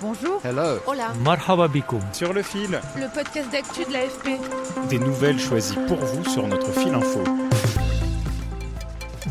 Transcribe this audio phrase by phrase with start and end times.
[0.00, 0.40] Bonjour.
[0.42, 0.78] Hello.
[0.86, 1.12] Hola.
[1.22, 1.68] Marhaba.
[2.14, 2.80] Sur le fil.
[2.96, 4.40] Le podcast d'actu de l'AFP.
[4.88, 7.22] Des nouvelles choisies pour vous sur notre fil info.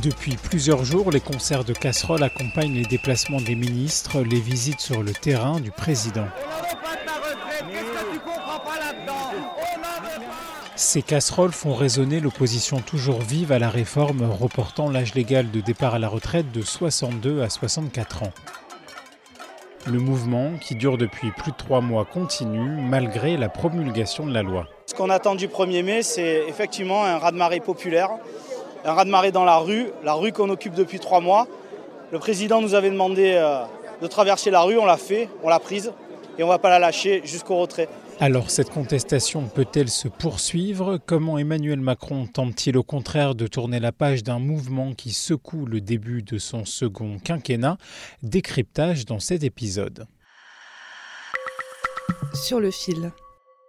[0.03, 5.01] Depuis plusieurs jours, les concerts de casseroles accompagnent les déplacements des ministres, les visites sur
[5.01, 6.27] le terrain du président.
[10.75, 15.95] Ces casseroles font résonner l'opposition toujours vive à la réforme reportant l'âge légal de départ
[15.95, 18.33] à la retraite de 62 à 64 ans.
[19.87, 24.43] Le mouvement, qui dure depuis plus de trois mois, continue malgré la promulgation de la
[24.43, 24.67] loi.
[24.85, 28.09] Ce qu'on attend du 1er mai, c'est effectivement un raz-de-marée populaire,
[28.83, 31.47] un raz-de-marée dans la rue, la rue qu'on occupe depuis trois mois.
[32.11, 33.63] Le président nous avait demandé euh,
[34.01, 35.93] de traverser la rue, on l'a fait, on l'a prise
[36.37, 37.87] et on ne va pas la lâcher jusqu'au retrait.
[38.21, 40.99] Alors cette contestation peut-elle se poursuivre?
[41.05, 45.79] Comment Emmanuel Macron tente-t-il au contraire de tourner la page d'un mouvement qui secoue le
[45.79, 47.77] début de son second quinquennat?
[48.21, 50.05] Décryptage dans cet épisode.
[52.33, 53.13] Sur le fil.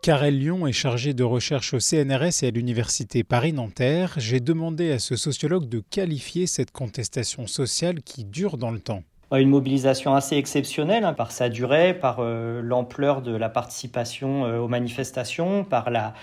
[0.02, 4.14] Karel Lyon est chargé de recherche au CNRS et à l'Université Paris-Nanterre.
[4.16, 9.04] J'ai demandé à ce sociologue de qualifier cette contestation sociale qui dure dans le temps
[9.38, 14.58] une mobilisation assez exceptionnelle hein, par sa durée, par euh, l'ampleur de la participation euh,
[14.58, 16.14] aux manifestations, par la,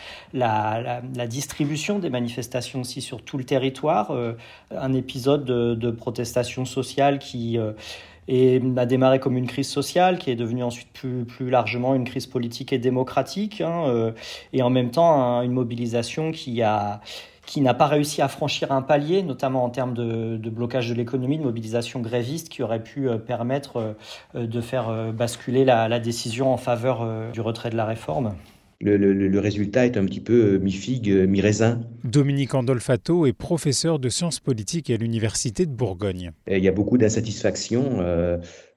[1.27, 4.11] distribution des manifestations aussi sur tout le territoire.
[4.11, 4.33] Euh,
[4.75, 10.63] un épisode de, protestation sociale qui a démarré comme une crise sociale, qui est devenue
[10.63, 14.13] ensuite plus, largement une crise politique et démocratique, hein,
[14.51, 17.01] et en même temps une mobilisation qui a
[17.47, 21.39] qui n'a pas réussi à franchir un palier, notamment en termes de, blocage de l'économie,
[21.39, 23.95] de mobilisation gréviste, qui aurait pu euh, permettre
[24.35, 28.35] euh, de faire euh, basculer la, décision en faveur du retrait de la réforme.
[28.81, 31.79] Le, résultat est un petit peu mi-figue, mi-raisin.
[32.03, 36.31] Dominique Andolfato est professeur de sciences politiques à l'Université de Bourgogne.
[36.51, 38.03] il y a beaucoup d'insatisfaction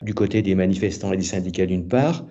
[0.01, 2.25] du côté des manifestants et des syndicats d'une part,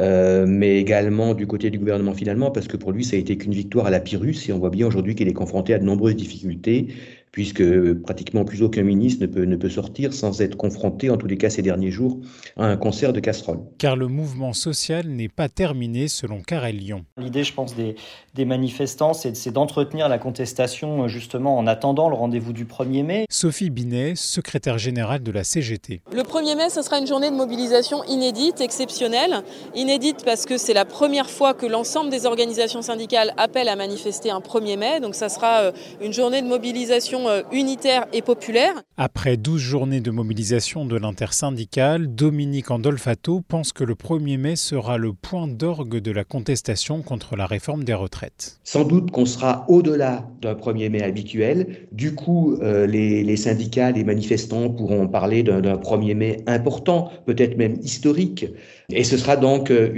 [0.00, 3.36] euh, mais également du côté du gouvernement finalement, parce que pour lui, ça a été
[3.38, 5.84] qu'une victoire à la Pyrrhus, et on voit bien aujourd'hui qu'il est confronté à de
[5.84, 6.88] nombreuses difficultés,
[7.36, 7.62] puisque
[7.96, 11.36] pratiquement plus aucun ministre ne peut, ne peut sortir sans être confronté, en tous les
[11.36, 12.18] cas ces derniers jours,
[12.56, 13.58] à un concert de casseroles.
[13.76, 17.04] Car le mouvement social n'est pas terminé selon Carrel Lyon.
[17.18, 17.94] L'idée, je pense, des,
[18.32, 23.26] des manifestants, c'est d'entretenir la contestation justement en attendant le rendez-vous du 1er mai.
[23.28, 26.00] Sophie Binet, secrétaire générale de la CGT.
[26.10, 29.42] Le 1er mai, ce sera une journée de mobilisation inédite, exceptionnelle.
[29.74, 34.30] Inédite parce que c'est la première fois que l'ensemble des organisations syndicales appellent à manifester
[34.30, 35.00] un 1er mai.
[35.00, 38.72] Donc ça sera euh, une journée de mobilisation unitaire et populaire.
[38.96, 44.98] Après 12 journées de mobilisation de l'intersyndicale, Dominique Andolfato pense que le 1er mai sera
[44.98, 48.58] le point d'orgue de la contestation contre la réforme des retraites.
[48.64, 51.88] Sans doute qu'on sera au-delà d'un 1er mai habituel.
[51.92, 57.76] Du coup, euh, les, syndicats, les manifestants pourront parler d'un 1er mai important, peut-être même
[57.82, 58.46] historique.
[58.90, 59.90] Et ce sera donc euh,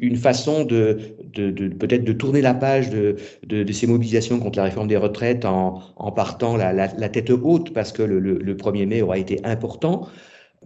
[0.00, 0.98] une façon de,
[1.34, 3.16] peut-être de tourner la page de,
[3.72, 5.80] ces mobilisations contre la réforme des retraites en,
[6.14, 10.08] partant la, tête haute parce que le, le 1er mai aura été important.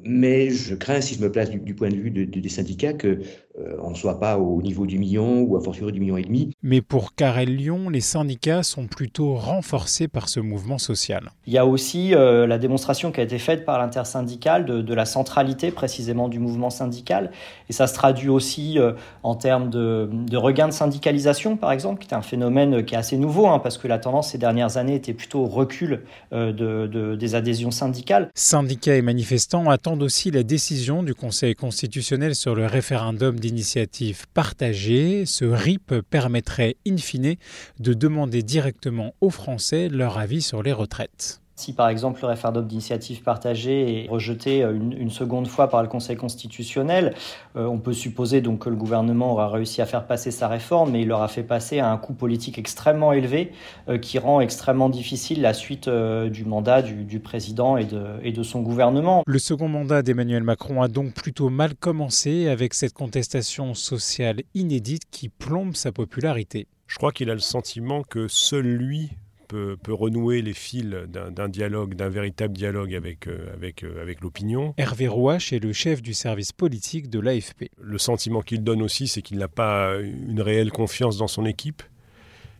[0.02, 3.18] Mais je crains, si je me place du, point de vue des syndicats, qu'on
[3.60, 6.50] euh, ne soit pas au niveau du million ou à fortiori du million et demi.
[6.64, 11.30] Mais pour Carrel Lyon, les syndicats sont plutôt renforcés par ce mouvement social.
[11.46, 15.04] Il y a aussi euh, la démonstration qui a été faite par l'intersyndicale de, la
[15.04, 17.30] centralité précisément du mouvement syndical.
[17.68, 22.08] Et ça se traduit aussi euh, en termes de, regain de syndicalisation, par exemple, qui
[22.08, 24.96] est un phénomène qui est assez nouveau, hein, parce que la tendance ces dernières années
[24.96, 28.30] était plutôt au recul de, des adhésions syndicales.
[28.34, 35.26] Syndicats et manifestants attendent aussi la décision du Conseil constitutionnel sur le référendum d'initiative partagée.
[35.26, 37.36] Ce RIP permettrait in fine
[37.78, 41.43] de demander directement aux Français leur avis sur les retraites.
[41.56, 45.88] Si par exemple le référendum d'initiative partagée est rejeté euh, une, seconde fois par le
[45.88, 47.14] Conseil constitutionnel,
[47.56, 50.90] euh, on peut supposer donc que le gouvernement aura réussi à faire passer sa réforme,
[50.90, 53.52] mais il l'aura fait passer à un coût politique extrêmement élevé
[53.88, 58.42] euh, qui rend extrêmement difficile la suite du mandat du, président et de, et de
[58.42, 59.22] son gouvernement.
[59.26, 65.02] Le second mandat d'Emmanuel Macron a donc plutôt mal commencé avec cette contestation sociale inédite
[65.10, 66.66] qui plombe sa popularité.
[66.86, 69.10] Je crois qu'il a le sentiment que seul lui
[69.46, 74.74] peut, renouer les fils d'un dialogue, d'un véritable dialogue avec, euh, avec, euh, avec l'opinion.
[74.76, 77.70] Hervé Rouache est le chef du service politique de l'AFP.
[77.80, 81.82] Le sentiment qu'il donne aussi, c'est qu'il n'a pas une réelle confiance dans son équipe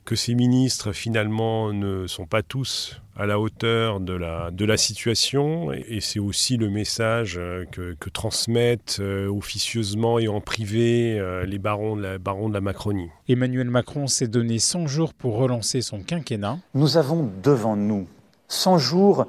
[0.04, 4.76] que ces ministres finalement ne sont pas tous à la hauteur de la, de la
[4.76, 11.44] situation et c'est aussi le message euh, que, transmettent euh, officieusement et en privé euh,
[11.44, 13.08] les barons de, la, barons de la Macronie.
[13.28, 16.58] Emmanuel Macron s'est donné 100 jours pour relancer son quinquennat.
[16.74, 18.06] Nous avons devant nous
[18.48, 19.26] 100 jours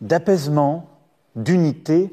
[0.00, 0.88] d'apaisement,
[1.36, 2.10] d'unité,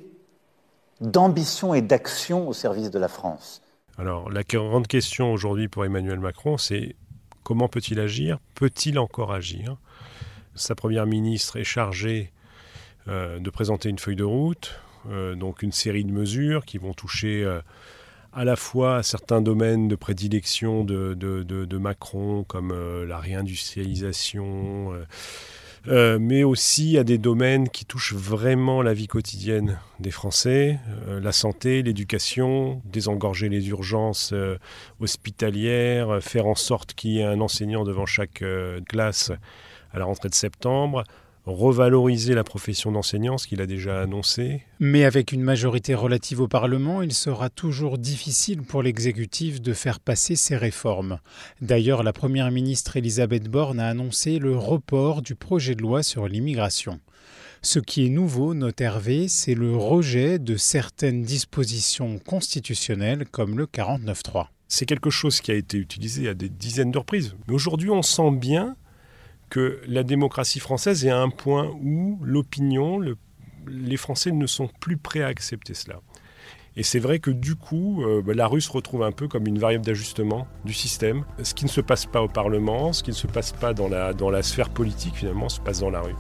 [1.02, 3.62] d'ambition et d'action au service de la France.
[3.98, 6.96] Alors la grande question aujourd'hui pour Emmanuel Macron, c'est
[7.44, 8.40] Comment peut-il agir?
[8.56, 9.78] Peut-il encore agir?
[10.56, 12.32] Sa première ministre est chargée
[13.10, 14.80] euh, de présenter une feuille de route,
[15.10, 17.60] euh, donc une série de mesures qui vont toucher euh,
[18.32, 22.74] à la fois certains domaines de prédilection de Macron, comme
[23.06, 24.94] la réindustrialisation
[25.88, 31.20] euh, mais aussi à des domaines qui touchent vraiment la vie quotidienne des Français, euh,
[31.20, 34.58] la santé, l'éducation, désengorger les urgences euh,
[35.02, 38.44] hospitalières, faire en sorte qu'il y ait un enseignant devant chaque
[38.88, 39.32] classe
[39.94, 41.04] à la rentrée de septembre,
[41.46, 44.64] revaloriser la profession d'enseignant, ce qu'il a déjà annoncé.
[44.80, 50.00] Mais avec une majorité relative au Parlement, il sera toujours difficile pour l'exécutif de faire
[50.00, 51.20] passer ces réformes.
[51.62, 56.28] D'ailleurs, la Première ministre Elisabeth Borne a annoncé le report du projet de loi sur
[56.28, 57.00] l'immigration.
[57.62, 63.68] Ce qui est nouveau, note Hervé, c'est le rejet de certaines dispositions constitutionnelles comme le
[63.68, 64.48] 49.3.
[64.68, 67.36] C'est quelque chose qui a été utilisé à des dizaines de reprises.
[67.48, 68.76] Mais aujourd'hui, on sent bien
[69.54, 73.00] que la démocratie française est à un point où l'opinion,
[73.68, 76.00] les Français ne sont plus prêts à accepter cela.
[76.76, 79.46] Et c'est vrai que du coup, euh, bah, la rue se retrouve un peu comme
[79.46, 81.24] une variable d'ajustement du système.
[81.44, 83.88] Ce qui ne se passe pas au Parlement, ce qui ne se passe pas dans
[83.88, 86.16] la, dans la sphère politique, finalement, se passe dans la rue.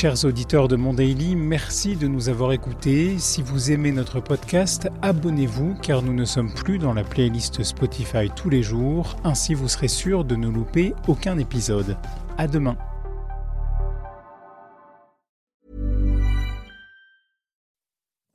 [0.00, 3.18] Chers auditeurs de Mon Daily, merci de nous avoir écoutés.
[3.18, 8.30] Si vous aimez notre podcast, abonnez-vous car nous ne sommes plus dans la playlist Spotify
[8.36, 9.16] tous les jours.
[9.24, 11.96] Ainsi, vous serez sûr de ne louper aucun épisode.
[12.36, 12.76] À demain.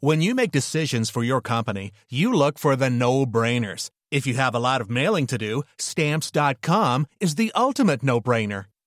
[0.02, 3.90] When you make decisions for your company, you look for the no-brainers.
[4.12, 8.66] If you have a lot of mailing to do, stamps.com is the ultimate no-brainer.